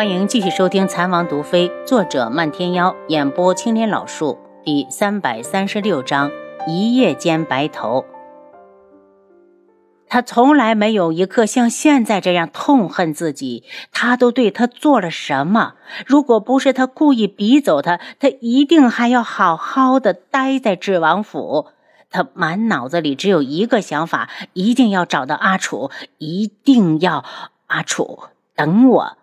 [0.00, 6.30] 欢迎继续收听《残王毒妃》，作者漫天妖，演播青莲老树，第三百三十六章：
[6.66, 8.06] 一夜间白头。
[10.08, 15.74] 他从来没有一刻像现在这样痛恨自己，他都对他做了什么？
[16.06, 21.66] 如果不是他故意逼走他，他一定还要好好的待在智王府。
[22.08, 27.22] 他满脑子里只有一个想法：一定要找到阿楚，一定要
[27.66, 28.20] 阿楚
[28.56, 29.18] 等我。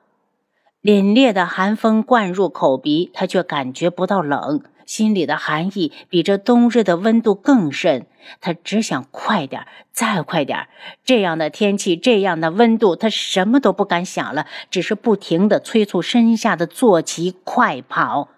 [0.88, 8.06] 凛冽的寒风灌入口鼻，他却感觉不到冷，心里的寒意比这冬日的温度更甚。
[8.39, 10.70] 他只想快点，再快点。
[11.04, 18.30] 这样的天气，这样的温度，他什么都不敢想了，只是不停地催促身下的坐骑快跑。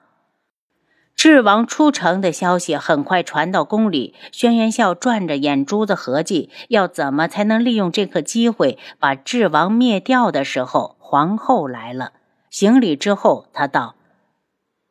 [1.15, 12.13] 智王出城的消息很快传到宫里，轩辕笑转着眼珠子合计，要怎么才能利用这个机会把智王灭掉的时候，皇后来了。
[12.49, 13.95] 行礼之后，他道：“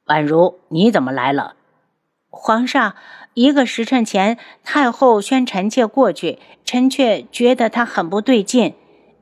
[0.07, 1.55] 宛如，你怎么来了？”
[2.31, 2.95] 皇上，
[3.35, 8.75] 一个时辰前，太后宣臣妾过去，臣妾觉得她很不对劲。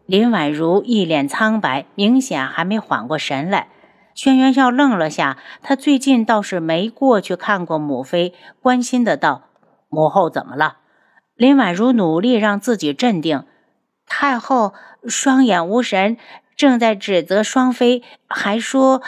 [0.07, 3.69] 林婉如一脸苍白，明显还没缓过神来。
[4.15, 9.43] 轩辕笑愣了下，他最近倒是没过去看过母妃，关心的道
[9.89, 10.79] ：“母后怎么了？”
[11.37, 13.45] 林婉如努力让自己镇定
[14.07, 14.73] ：“太后
[15.07, 16.17] 双眼无神。”
[16.57, 19.03] 正在指责双妃，还说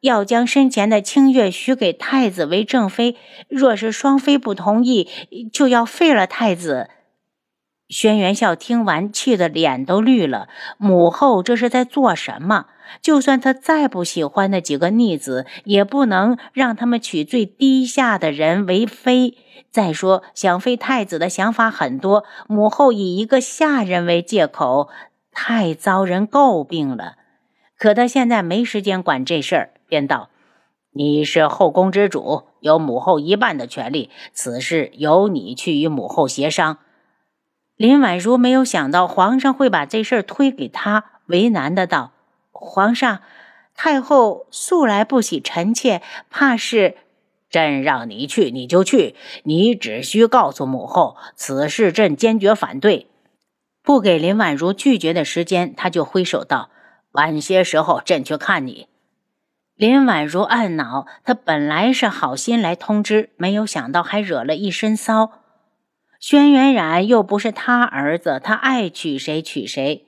[0.00, 3.16] 要将身前的清月许给太子为正妃。
[3.48, 5.08] 若是双妃不同意，
[5.52, 6.90] 就要废了太子。
[7.88, 10.46] 轩辕笑听完，气得脸都绿了。
[10.78, 12.66] 母后这是在做什么？
[13.02, 19.36] 就算他再不喜欢那几个逆子，也不能让他们娶最低下的人为妃。
[19.72, 24.88] 再说，想废太子的想法很多，母后以一个下人为借口。
[25.32, 27.16] 太遭人诟病了，
[27.78, 30.28] 可他现在没时间管这事儿，便道
[30.92, 36.78] ：“你是后宫之主，有母后一半的权利，此事由你去与母后协商。”
[37.76, 42.12] 林婉如没有想到皇上会把这事儿推给他，为难的道
[42.52, 43.20] ：“皇上，
[43.74, 46.96] 太后素来不喜臣妾，怕是……
[47.48, 53.06] 朕让你去，你就去，你只需告诉母后，此事朕坚决反对。”
[53.82, 56.70] 不给林婉如拒绝的时间，他就挥手道
[57.12, 58.88] ：“晚些时候朕去看你。”
[59.74, 65.32] 林婉如暗恼，他本来是好心来通知，没有想到还惹了一身骚。
[66.18, 70.04] 轩辕染又不是他儿子，他爱娶谁娶谁，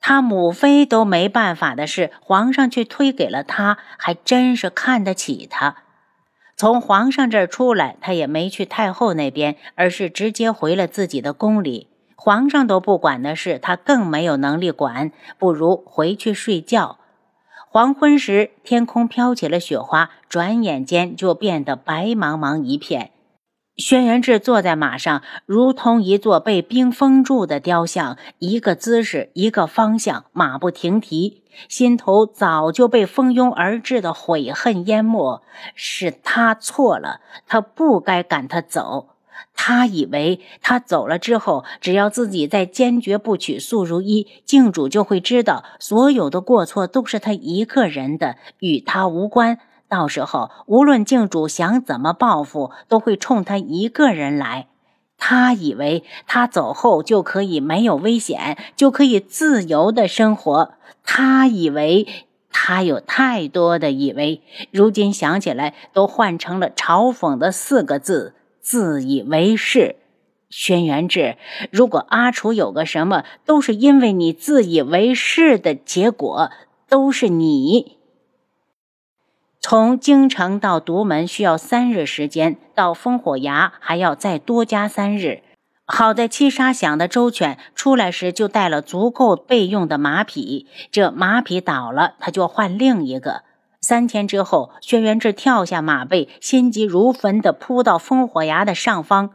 [0.00, 5.76] 他母妃都没办法的事，皇上却推给了他，还真是看得起他。
[6.56, 11.88] 从皇上这儿出来，他也没去太后那边，而是直接回了自己的宫里。
[12.24, 15.10] 皇上都不管的事，他更没有能力管，
[15.40, 16.98] 不如回去睡觉。
[17.68, 23.10] 黄昏时，天空飘起了雪花，转眼间就变得白茫茫一片。
[23.74, 35.42] 轩辕志坐在马上，如同一座被冰封住的雕像，一个姿势，一个方向，马不停蹄，心头早就被蜂拥而至的悔恨淹没。
[35.74, 39.11] 是他错了，他不该赶他走。
[39.54, 49.58] 他以为他走了之后，只要自己再坚决不娶素如一，静主就会知道所有的过错都是他一个人的，与他无关。
[49.88, 54.68] 到时候无论静主想怎么报复，都会冲他一个人来。
[55.18, 60.72] 他以为他走后就可以没有危险，就可以自由的生活。
[61.04, 64.42] 他以为他有太多的以为，
[64.72, 68.34] 如今想起来都换成了嘲讽的四个字。
[68.62, 69.96] 自以为是，
[70.48, 71.36] 轩辕志。
[71.72, 76.50] 如果阿楚有个什么，都是因为你自以为是的结果，
[76.88, 77.98] 都是你。
[79.60, 85.42] 从京城到独门需要三日时间，到烽火崖还要再多加三日。
[85.84, 90.66] 好在七杀想的周全，出来时就带了足够备用的马匹。
[90.90, 93.42] 这马匹倒了，他就换另一个。
[93.82, 99.30] 三天之后，轩辕志跳下马背，心急如焚地扑到烽火崖的上方。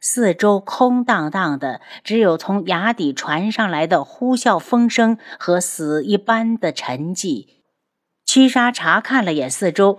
[0.00, 7.46] 四周空荡荡的，只有从崖底传上来的呼啸风声和死一般的沉寂。
[8.24, 9.98] 七杀查看了眼四周，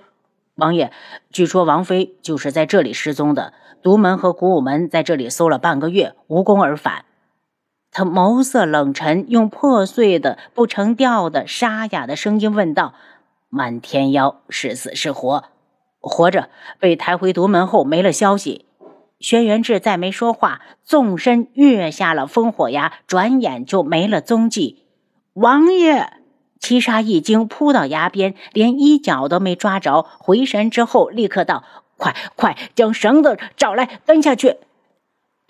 [0.56, 0.92] 王爷，
[1.32, 3.54] 据说王妃就是在这里失踪的。
[3.84, 7.06] 独门和古武门在这里搜了半个月，无功而返。
[7.92, 12.96] 他眸色冷沉，用破碎的、不成调的、沙哑的声音问道。
[13.54, 15.44] 漫天妖是死是活？
[16.00, 16.50] 活着，
[16.80, 18.66] 被抬回独门后没了消息。
[19.20, 24.86] 轩辕志再没说话，纵身跃下了烽火崖，转眼就没了踪迹。
[25.34, 26.14] 王爷，
[26.62, 30.08] 七杀一惊，扑到崖边，连衣角都没抓着。
[30.18, 31.66] 回神之后，立刻道
[31.98, 34.60] ：“快快将绳子找来，跟下去。”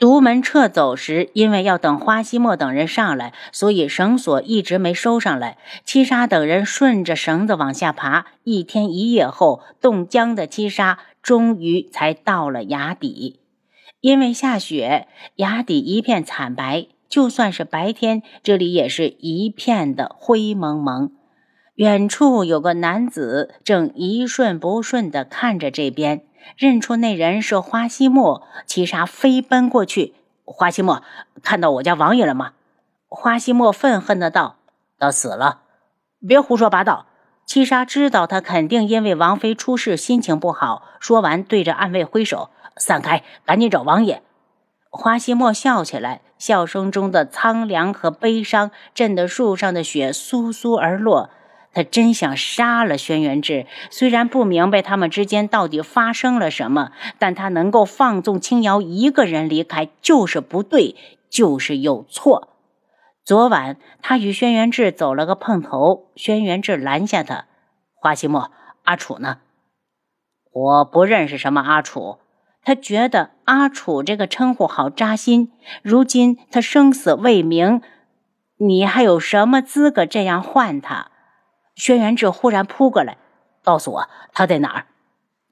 [0.01, 5.59] 独门撤走时，因为要等花希墨等人上来，所以绳索一直没收上来。
[5.85, 13.41] 七杀等人顺着绳子往下爬，一天一夜后，冻僵的七杀终于才到了崖底。
[13.99, 21.11] 因为下雪，崖底一片惨白，就算是白天，这里也是一片的灰蒙蒙。
[21.75, 26.23] 远处有个男子正一顺不顺地看着这边。
[26.57, 30.13] 认出那人是花希墨，七杀飞奔过去。
[30.45, 31.01] 花希墨，
[31.43, 32.53] 看到我家王爷了吗？
[33.07, 34.57] 花希墨愤恨的道
[34.99, 35.61] ：“他死了，
[36.27, 37.07] 别胡说八道。”
[37.45, 44.23] 七杀知道他肯定因为王妃出事心情不好，说完对着暗卫挥手：“散开，赶紧找王爷。”
[44.89, 51.29] 花希墨笑起来，笑声中的苍凉和悲伤震得树上的雪簌簌而落。
[51.73, 60.95] 他真想杀了轩辕志，虽然不明白他们之间到底发生了什么，但他能够放纵青瑶一个人离开，就是不对，
[61.29, 62.49] 就是有错。
[63.23, 67.45] 昨晚他与轩辕志走了个碰头，轩辕志拦下他
[67.93, 68.51] ：“花希墨，
[68.83, 69.37] 阿楚呢？”
[70.51, 72.17] 我不认识什么阿楚，
[72.63, 75.51] 他觉得阿楚这个称呼好扎心。
[75.83, 77.81] 如今他生死未明，
[78.57, 81.10] 你还有什么资格这样唤他？
[81.75, 83.17] 轩辕志忽然扑过来，
[83.63, 84.87] 告诉我他在哪儿。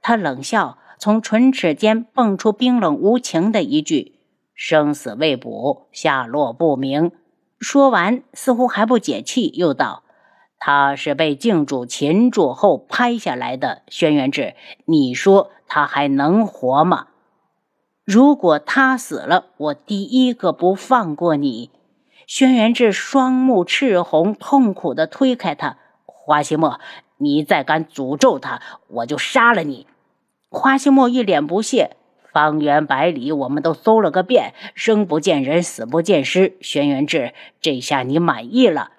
[0.01, 4.15] 他冷笑，从唇齿间蹦出冰冷无情的一句
[4.55, 7.11] ：“生死未卜，下落不明。”
[7.59, 10.03] 说完，似乎还不解气，又道
[10.59, 13.81] ：“他是被镜主擒住后拍下来的。
[13.89, 14.55] 轩辕志，
[14.85, 17.07] 你说他还能活吗？
[18.05, 21.71] 如果他死了，我第一个不放过你。”
[22.25, 25.77] 轩辕志双目赤红，痛苦地推开他。
[26.29, 26.79] 花希墨，
[27.17, 29.87] 你再敢诅咒他，我就杀了你！
[30.51, 31.97] 花希墨一脸不屑。
[32.31, 36.55] 方圆百里，我们都搜了个遍，生不见人，死不见尸。
[36.61, 38.91] 轩辕志，这下你满意了？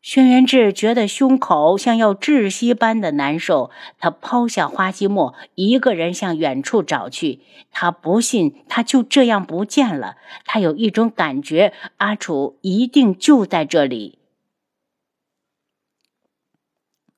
[0.00, 7.40] 轩辕志觉得胸口像要窒息般的难受，他抛下花希墨，一个人向远处找去。
[7.72, 14.20] 他不信他就这样不见了，他有一种感觉，阿楚一定就在这里。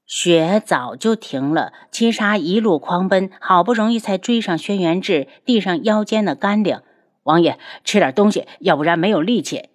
[0.06, 6.82] 雪早就停了，七杀一路狂奔，好不容易才追上轩辕志，递上腰间的干粮。
[7.22, 9.70] 王爷，吃点东西，要不然没有力气。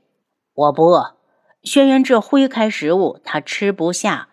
[0.53, 1.15] 我不饿。
[1.63, 4.27] 轩辕志挥开食物，他吃不下。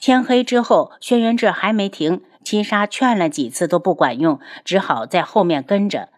[0.00, 6.08] 天黑之后，轩辕志还没停，七杀劝了几次都不管用，只好在后面跟着。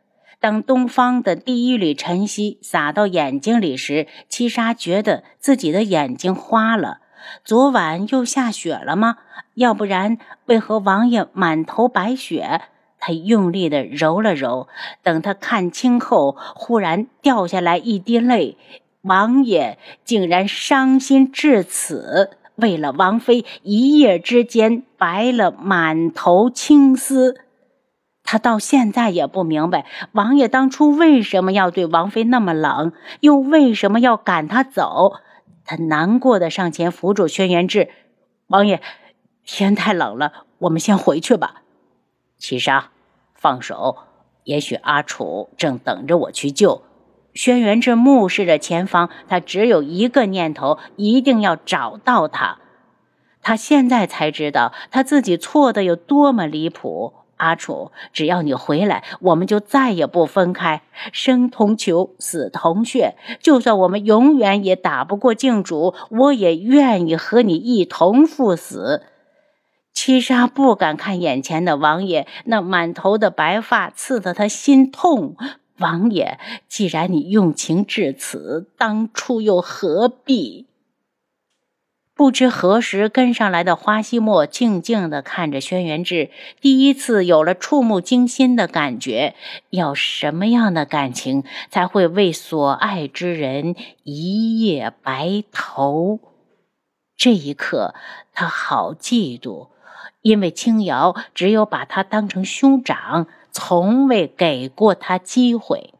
[0.40, 7.00] 当东方的第一缕晨曦洒到眼睛里时，七杀觉得自己的眼睛花了。
[7.44, 9.16] 昨晚又下雪了吗？
[9.54, 12.62] 要不然为何王爷满头白雪？
[12.98, 14.68] 他用力地揉了揉，
[15.02, 18.58] 等他看清后，忽然掉下来一滴泪。
[19.02, 27.40] 王爷竟然伤心至此，为了王妃一夜之间白了满头青丝。
[28.22, 35.14] 他到现在也不明白，王爷当初为什么要对王妃那么冷，又为什么要赶她走。
[35.70, 37.90] 他难过的上前扶住轩辕志，
[38.48, 38.82] 王爷，
[39.44, 41.62] 天太冷了，我们先回去吧。
[42.36, 42.90] 七杀，
[43.36, 43.98] 放手，
[44.42, 46.82] 也许阿楚正等着我去救。
[47.34, 52.58] 轩辕志目视着前方，他只有一个念头，一定要找到他。
[53.40, 57.14] 他现在才知道，他自己错的有多么离谱。
[57.40, 63.16] 阿楚，只要你回来，我们就再也不分开，生同裘，死同穴。
[63.40, 69.02] 就算我们永远也打不过镜主，我也愿意和你一同赴死。
[69.94, 75.36] 七杀不敢看眼前的王爷，那满头的白发刺得他心痛。
[75.78, 80.66] 王爷，既然你用情至此，当初又何必？
[82.20, 86.28] 不知何时跟上来的花希墨静静地看着轩辕志，
[86.60, 89.34] 第一次有了触目惊心的感觉。
[89.70, 96.20] 要什么样的感情才会为所爱之人一夜白头？
[97.16, 97.94] 这一刻，
[98.34, 99.68] 他好嫉妒，
[100.20, 105.94] 因为青瑶只有把他当成兄长，从未给过他机会。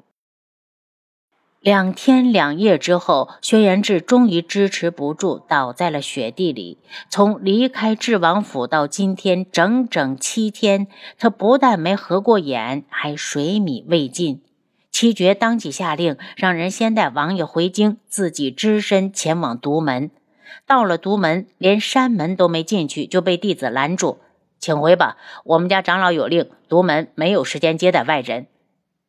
[1.61, 6.79] 两天两夜之后，轩辕志终于支持不住，倒在了雪地里。
[7.11, 10.87] 从离开智王府到今天，整整七天，
[11.19, 14.41] 他不但没合过眼，还水米未进。
[14.91, 20.11] 七绝当即下令，让人先带王爷回京，自己只身前往独门。
[20.67, 24.21] 到了独门，连山门都没进去，就被弟子拦住，
[24.59, 25.19] 请回吧。
[25.45, 28.47] 我们家长老有令，独门没有时间接待外人。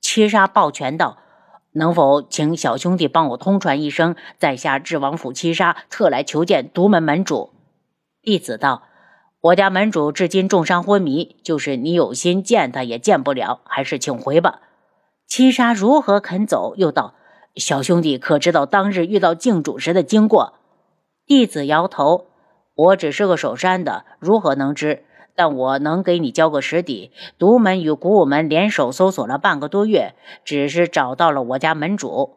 [0.02, 1.18] 七杀抱拳道
[1.74, 7.52] ：“能否请小兄弟帮我通传一声，在下智王府七杀特来求见独门门主。”
[8.22, 8.84] 弟子道
[9.42, 14.62] ：“我家门主至今重伤昏迷，就是你有心见他也见不了，还是请回吧。”
[15.26, 16.76] 七杀如何肯走？
[16.76, 17.16] 又道
[17.56, 20.56] ：“小兄弟可知道当日遇到靖主时的经过？”
[21.26, 22.28] 弟子摇头
[22.76, 25.06] ：“我只是个守山的，如何能知？
[25.42, 27.10] 但我能给你交个实底。
[27.40, 30.14] 独门与古武门联手搜索了半个多月，
[30.46, 32.36] 只是找到了我家门主。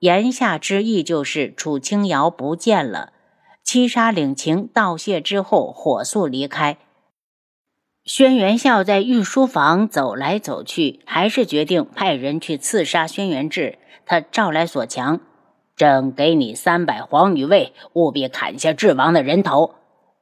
[0.00, 3.12] 言下之意就是楚清瑶不见了。”
[3.62, 6.76] 七杀领情道谢之后，火速离开。
[8.02, 13.78] 轩辕笑在御书房走来走去，还是决定派人去刺杀轩辕志。
[14.04, 15.20] 他召来索强。
[15.76, 19.76] 朕给你三百黄羽卫，务必砍下智王的人头。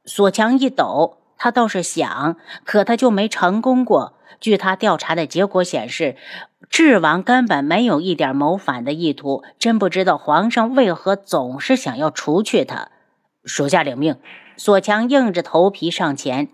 [0.05, 4.13] 索强一抖，他倒是想，可他就没成功过。
[4.39, 6.15] 据他调查的结果显示，
[6.69, 9.43] 智王根本没有一点谋反的意图。
[9.57, 12.89] 真不知道皇上为何总是想要除去他。
[13.43, 14.17] 属下领命。
[14.57, 16.49] 索强硬着头皮上前，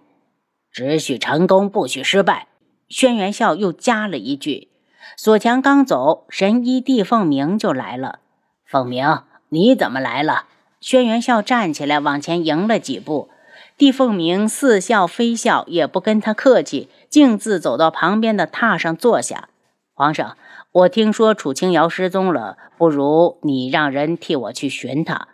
[0.72, 2.48] 只许成功，不许失败。
[2.88, 4.70] 轩辕笑又加了一句。
[5.18, 8.20] 索强刚走，神医帝凤鸣就来了。
[8.64, 10.46] 凤鸣，你怎么来了？
[10.80, 13.30] 轩辕笑站起来，往前迎了几步。
[13.78, 19.50] 帝凤鸣似笑非笑，也不跟他客气，径自走到旁边的榻上坐下。
[19.94, 20.38] 皇上，
[20.72, 25.28] 我听说楚清瑶失踪了，不如你让人替我去寻她。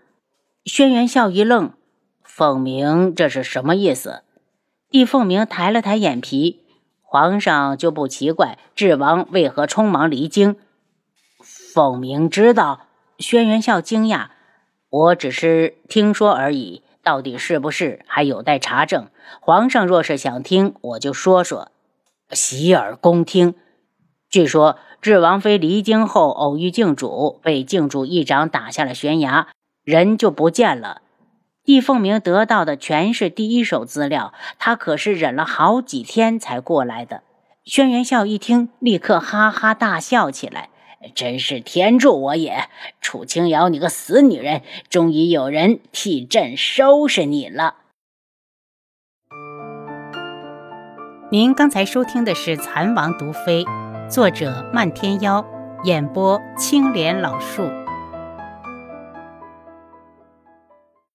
[0.66, 1.74] 轩辕笑一愣，
[2.24, 4.24] 凤鸣这是什么意思？
[4.90, 6.62] 帝凤鸣抬了抬眼皮，
[7.04, 10.56] 皇上就不奇怪，智王为何匆忙离京？
[11.74, 12.88] 凤鸣知道。
[13.20, 14.30] 轩辕笑惊讶
[14.90, 19.08] ：“我只是听说而已，到底是不是还有待查证。
[19.40, 21.72] 皇上若是想听，我就说说，
[22.32, 23.56] 洗耳恭听。
[24.30, 29.48] 据说智王妃离京后偶遇靖主，被靖主一掌打下了悬崖，
[29.84, 31.02] 人就不见了。
[31.64, 37.24] 帝凤鸣得到的全是第一手资料，他可是忍了好几天才过来的。”
[37.64, 40.70] 轩辕笑一听，立刻哈哈大笑起来。
[41.16, 42.70] 真是天助我也！
[43.02, 47.76] 楚清瑶，你个死女人，终于有人替朕收拾你了。
[51.32, 53.64] 您刚才收听的是《蚕王毒妃》，
[54.10, 55.46] 作者漫天妖，
[55.86, 57.81] 演播青莲老树。